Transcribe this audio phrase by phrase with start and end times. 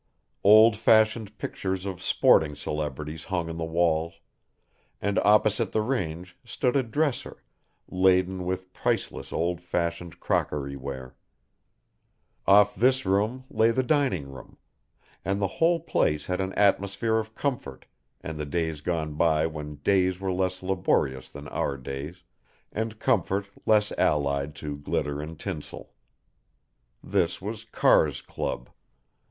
[0.43, 4.15] Old fashioned pictures of sporting celebrities hung on the walls,
[4.99, 7.43] and opposite the range stood a dresser,
[7.87, 11.15] laden with priceless old fashioned crockery ware.
[12.47, 14.57] Off this room lay the dining room,
[15.23, 17.85] and the whole place had an atmosphere of comfort
[18.21, 22.23] and the days gone by when days were less laborious than our days,
[22.71, 25.93] and comfort less allied to glitter and tinsel.
[27.03, 28.71] This was Carr's Club.